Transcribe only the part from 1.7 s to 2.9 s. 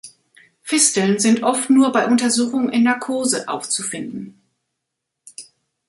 bei Untersuchung in